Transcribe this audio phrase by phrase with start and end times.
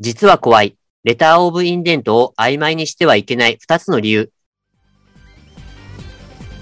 [0.00, 0.76] 実は怖い。
[1.04, 3.58] レターオブインデントを曖昧にしてはいけない。
[3.64, 4.32] 2つの理由。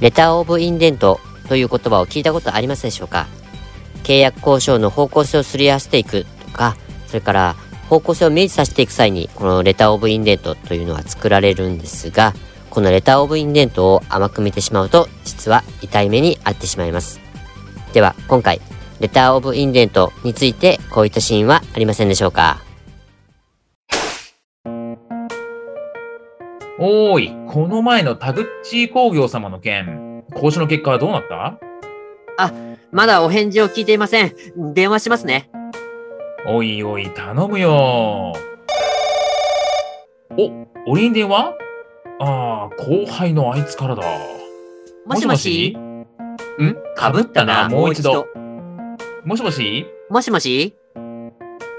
[0.00, 1.18] レターオブインデント
[1.48, 3.26] という言葉を聞いたことありますでしょうか？
[4.02, 6.26] 契約交渉の方向性をすり合わせていく。
[6.44, 7.56] とかそれから
[7.88, 12.34] 方向性を明示させていく際にこのレターオブインデントというのは作られるんですが
[12.68, 17.20] このレターオブインデントを甘く見てしまうと実は痛い目に遭ってしまいます。
[17.92, 18.60] では今回
[19.00, 22.62] レターオブインデントについてこういったシーンはありませんでしょうか？
[26.84, 30.24] おーいこの前のタグッチー工業様の件。
[30.32, 31.60] 交渉の結果はどうなった？
[32.90, 34.34] まだお返事を聞いていません。
[34.74, 35.48] 電話しますね。
[36.44, 38.32] おいおい頼むよ。
[40.36, 41.54] お俺に電話
[42.18, 44.02] ああ後輩のあいつからだ。
[45.06, 45.76] もしもし？
[45.78, 46.04] ん？
[46.96, 48.26] かぶったなもう一度。
[49.24, 49.86] もしもし？
[50.10, 50.76] もしもし？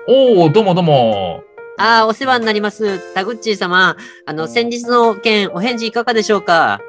[0.08, 1.44] おおどうもどうも
[1.86, 3.14] ああ、お世話になります。
[3.14, 3.98] タグッチー様。
[4.26, 6.80] あの、先日の件、お返事いかがでしょうか？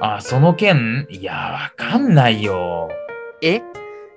[0.00, 2.88] あその件いやわかんないよ。
[3.40, 3.62] え？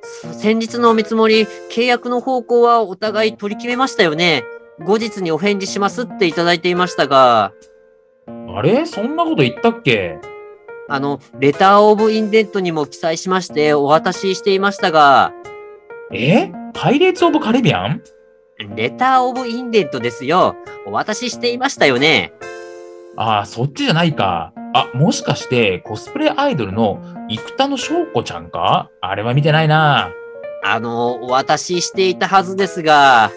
[0.01, 4.43] そ先日のお見積もり、契約の方向はお互い取り決めましたよね。
[4.83, 7.53] 後日にお返事しますっていただいていましたが、
[8.27, 8.87] あれ？
[8.87, 10.17] そんなこと言ったっけ？
[10.89, 15.31] あの、レターオブインデントにも記載しましてお渡ししていましたが、
[16.11, 16.51] え？
[16.73, 18.01] パイレーツ・オブ・カリビアン？
[18.57, 20.55] レターオブインデントですよ。
[20.85, 22.31] お渡ししていましたよね。
[23.17, 24.53] ああ、そっちじゃないか。
[24.73, 28.89] あ、もしかしてコスプレアイドルの生田の翔子ちゃんか？
[29.01, 30.09] あれは見てないな。
[30.63, 33.29] あの、お渡ししていたはずですが、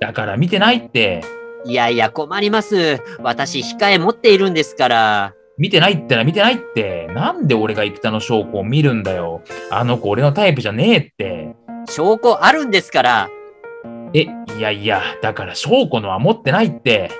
[0.00, 1.22] だから見てないって。
[1.64, 3.00] いやいや困ります。
[3.20, 5.34] 私、控え持っているんですから。
[5.56, 7.08] 見てないってな、見てないって。
[7.14, 9.42] なんで俺が生田の翔子を見るんだよ。
[9.70, 11.54] あの子俺のタイプじゃねえって。
[11.88, 13.28] 証拠あるんですから。
[14.14, 14.26] え、
[14.56, 17.10] いやいや、だから翔子のは持ってないって。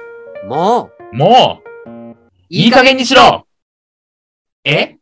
[0.47, 2.17] もう、もう、
[2.49, 3.47] いい加減にしろ
[4.65, 4.97] え？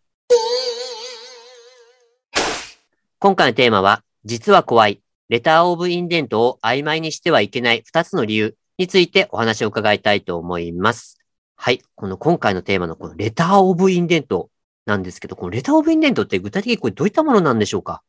[3.20, 11.18] 今回のテーマは、実は怖い、レターオブインデントを曖昧にしてはいけない2つの理由についてお話を伺いたいと思います。
[11.54, 11.82] はい。
[11.94, 14.50] この今回のテーマのこのレターオブインデント
[14.86, 18.03] なんですけど、このレターオブインデントって具体的にこれどういったものなんでしょうか？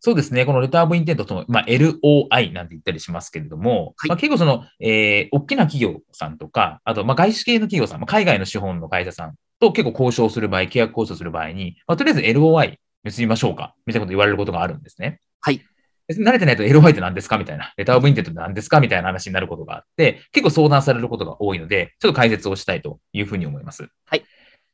[0.00, 0.46] そうですね。
[0.46, 15.20] このレターオブインテントと、まあ、LOI なんて言ったりしますけれども、はいまあ、結構その、えー、大きな企業さんとか、あと、まあ、外資系の企業さん、まあ、海外の資本の会社さんと結構交渉する場合、契約交渉する場合に、まあ、とりあえず LOI 結びましょうかみたいなこと言われることがあるんですね。
[15.40, 15.60] はい。
[16.06, 17.36] 別に慣れてないと LOI って何ですか？
[17.36, 17.74] みたいな。
[17.76, 18.80] レターオブインテントって何ですか？
[18.80, 23.88] みたいな話になることがあって、結構相談されることが多いので、ちょっと解説をしたいというふうに思います。
[24.06, 24.24] はい。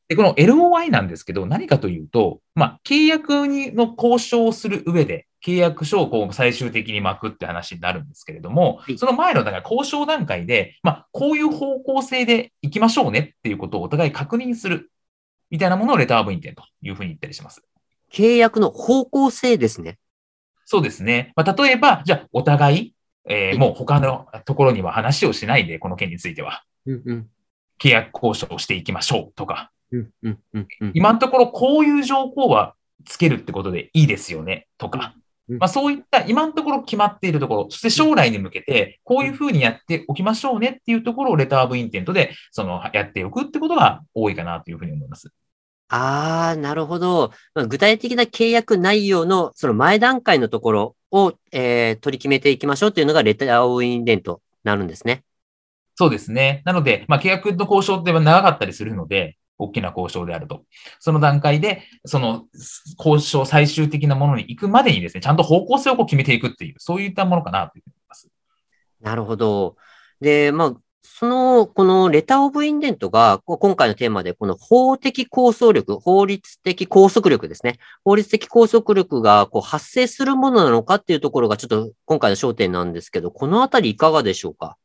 [0.08, 14.90] で、この LOI なんですけど、何かというと、まあ、契約にの交渉をする上で、契約書をこう最終的に巻くって話になるんですけれども、はいその前のだから交渉段階で、まあ、こういう方向性で行きましょうねっていうことをお互い確認する
[15.50, 17.62] みたいなものをレターオブインテントというふうに言ったりします。
[18.10, 19.98] 契約の方向性ですね。
[20.64, 21.32] そうですね。
[21.36, 22.94] まあ、例えば、じゃあ、お互い、
[23.28, 27.30] えーいもう他のところには話をしないで、この件については、うんうん。
[27.78, 29.70] 契約交渉をしていきましょうとか。
[30.94, 32.74] 今のところこういう条項は
[33.04, 35.14] つけるってことでいいですよねとか、
[35.48, 45.30] うんまあ、そういった今のところ決まっているところ、そして将来に向けてこういうふうにやっておきましょうねっていうところをレターオブインテントでそのやっておくってことが多いかなというふうに思います。
[45.88, 47.30] ああ、なるほど。
[47.54, 55.24] まあ具体的な契約内容のその前段階のところを、えー取り決めていきましょうというのがレターオブインデントになるんですね。
[55.96, 56.62] そうですね。
[56.64, 60.64] なので、まあ、契約の交渉って長かったりするので、大きな交渉であると。
[61.00, 62.44] その段階で、その
[62.98, 68.28] 交渉最終的なものに行くまでにですね、ちゃんと方向性をこう決めていくっていう、そういったものかなというふうに思います。
[69.00, 69.76] なるほど。
[70.20, 70.74] で、まあ、
[71.06, 77.78] その、このレターオブインデントが、今回のテーマで、この法的拘束力、法律的拘束力ですね。
[78.04, 84.76] 法律的拘束力がこう発生するものなのかっていうところがちょっと今回の焦点なんですけど、このあたりいかがでしょうか？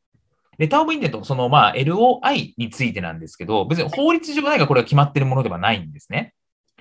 [0.59, 6.33] レターオブインテント、そのまあ LOI についてなんですけど、別に法律上何かこれが決まっているものではないんですね。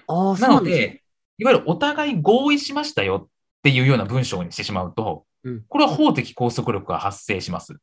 [0.08, 1.02] ああ、なので
[1.38, 3.28] いわゆるお互い合意しましたよ。
[3.28, 7.76] っていうような文章にしてしまうと、うんこれは法的拘束力が発生します。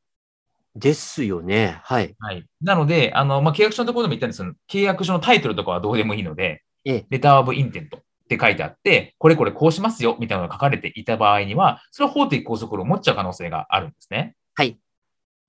[0.76, 1.80] ですよね。
[1.84, 2.16] はい。
[2.20, 2.46] はい。
[2.62, 14.36] なので、あの、まあ、契約書のところでも言ったんですけど、契約書のタイトルとかはどうでもいいので、ええレターオブインテントって書いてあって、これこれこうしますよ、みたいなのが書かれていた場合には、それは法的拘束力を持っちゃう可能性があるんですね。
[14.54, 14.78] はい。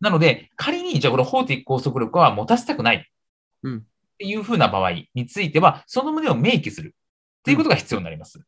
[0.00, 3.10] なので、仮に、じゃあこれ法的拘束力は持たせたくない。
[3.62, 6.94] うんっていうふうな場合については、その旨を明記する
[7.40, 8.40] っていうことが必要になります。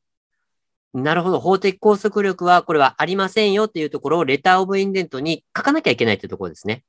[0.95, 1.41] なるほど。
[1.41, 6.85] 法的拘束力は、これはありませんよっていうところを、レターオブインデントに書かなきゃいけないっていうところですね。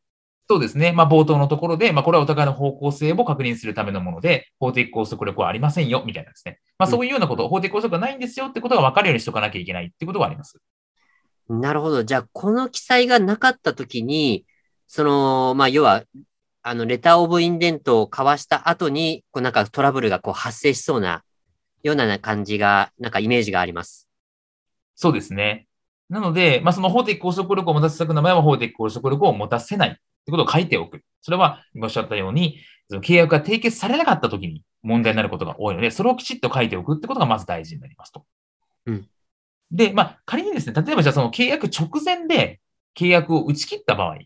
[0.50, 0.94] そうですね。
[0.94, 6.59] まあ、冒頭のところで、まあ、これはお互いの方向性を確認するためのもので、法的拘束力はありませんよ、みたいなですね。
[6.77, 10.57] まあ、うんそういうようなこと、法的拘束がないんですよってことが分かるようにしとかなきゃいけないってことがあります。
[11.50, 12.05] なるほど。
[12.05, 14.45] じゃあ、この記載がなかったときに、
[14.91, 16.03] その、まあ、要は、
[16.63, 21.24] あの、レターオブインデントを交わした後に、こう、なんかトラブルがこう発生しそうな、
[21.83, 24.09] ような感じが、なんかイメージがあります。
[24.95, 25.68] そうですね。
[26.09, 31.03] なので、まあ、その法的拘束力を持たせたくない場合は法的拘束力を持たせないってことを書いておく。
[31.21, 32.57] それは、今おっしゃったように、
[32.89, 38.25] その契約が締結されなかったときに問題になることが多いので、それをきちっと書いておくってことがまず大事になりますと。
[38.88, 39.07] うん
[39.71, 42.59] で、まあ、仮にですね、例えばじゃあその契約直前で
[42.97, 44.18] 契約を打ち切った場合、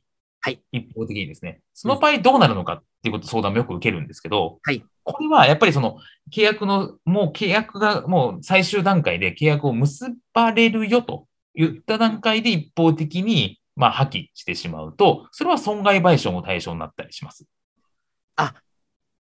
[0.45, 0.61] はい。
[0.73, 4.83] 一方的にですね、その場合どうなるのかっていうこと相談もよく受けるんですけど、はい。
[5.03, 5.97] これはやっぱりその
[6.31, 17.45] 契約の、もう契約がもう最終段階で契約を結ばれるよと言った段階で一方的に、まあ、破棄してしまうと、それは損害賠償の対象になったりします。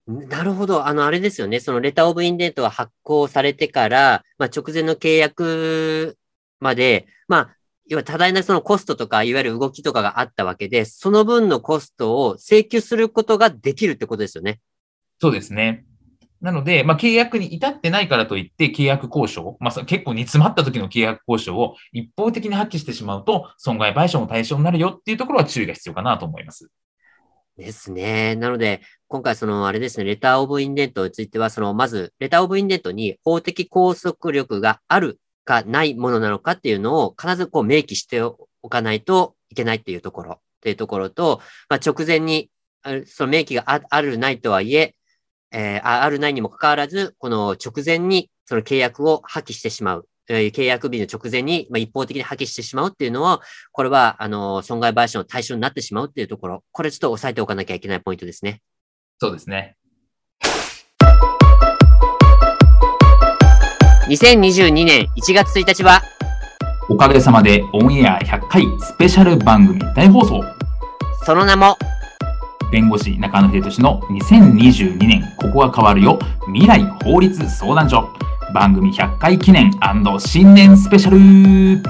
[0.07, 0.87] なるほど。
[0.87, 1.59] あの、あれですよね。
[1.59, 6.17] そのレターオブインデントが発行されてから、まあ、直前の契約
[6.59, 7.57] まで、まあ、
[7.91, 14.61] 要は多大なそのコストとか、いわゆる動きとかがあったわけで、その分のコストを請求することができるってことですよね。
[15.19, 15.83] そうですね。
[16.39, 26.69] なので、まあ、契約に至ってないからといって、契約交渉、まあ、そ結構煮詰まった時の契約交渉を一方的に破棄してしまうと、損害賠償の対象になるよっていうところは注意が必要かなと思います。
[27.57, 28.37] ですね。
[28.37, 42.49] なので、今回その、あれですね、レターオブインデントについては、その、まず、レターオブインデントに法的拘束力があるかないものなのかっていうのを必ずこう明記しておかないといけないっていうところ、っていうところと、まあ、直前に、
[43.05, 44.95] その明記があるないとはいえ、
[45.51, 50.07] えーあるないにもかかわらず、この直前にその契約を破棄してしまう。
[50.29, 53.41] えー契約日の直前に、まあ、一方的に破棄してしまうっていうのは、
[53.71, 58.61] これは、あの、損害賠償の対象になってしまうっていうところ、これちょっと押さえておかなきゃいけないポイントですね。
[59.19, 59.75] そうですね。
[64.11, 66.01] 2022年1月1日は、
[66.89, 70.43] おかげさまでオンエア100回スペシャル番組大放送。
[71.23, 71.77] その名も、
[72.73, 78.09] 弁護士中野秀俊の2022年ここが変わるよ未来法律相談所
[78.53, 79.71] 番組100回記念
[80.19, 81.81] 新年スペシャル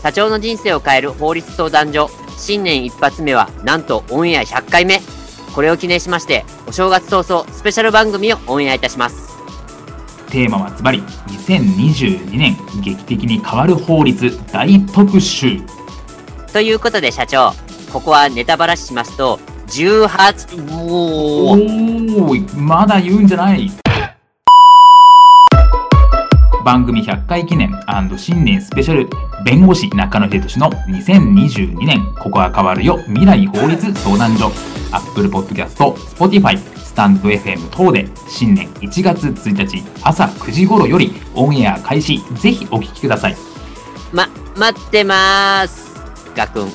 [0.00, 2.08] 社長の人生を変える法律相談所、
[2.38, 5.00] 新年一発目は、なんとオンエア100回目。
[5.56, 9.23] これを記念しまして、お正月早々スペシャル番組をオンエアいたします。
[10.34, 15.60] テーマはズバリ2022年劇的に変わる法律大特集。
[16.52, 17.52] ということで社長、
[17.92, 19.38] ここはネタバラシしますと、
[19.68, 23.70] 18、おおまだ言うんじゃない。
[26.64, 27.70] 番組100回記念
[28.16, 29.08] 新年スペシャル
[29.44, 34.50] 弁護士中野秀俊の2022年ここが変わるよ未来法律相談所。
[34.90, 35.76] Apple Podcast、
[36.16, 36.58] Spotify、
[36.94, 43.36] スタンド FM 等で新年1月1日朝9時頃よりオンエア開始ぜひお聞きください
[44.12, 45.92] ま、待ってまーす。
[46.36, 46.68] ガクン。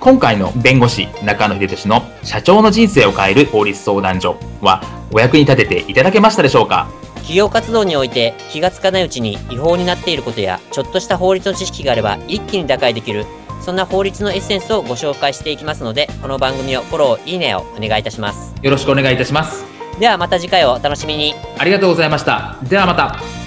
[0.00, 4.82] 今回の弁護士中野秀俊の社長の人生を変える法律相談所は
[5.12, 6.88] お役に立てていただけましたでしょうか？
[7.16, 13.26] 企業活動において気がつかないうちに違法になっていることやちょっとした法律の知識があれば一気に打開できる
[13.60, 18.54] そんな法律のエッセンスをご紹介していきますのでこの番組をフォローいいねをお願いいたします。
[18.62, 19.64] よろしくお願いいたします。
[19.98, 21.34] ではまた次回をお楽しみに。
[21.58, 22.56] ありがとうございました。
[22.62, 23.39] ではまた